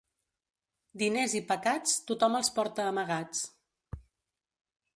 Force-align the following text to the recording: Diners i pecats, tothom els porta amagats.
Diners 1.01 1.35
i 1.41 1.41
pecats, 1.51 1.93
tothom 2.11 2.37
els 2.39 2.49
porta 2.57 2.87
amagats. 2.93 3.45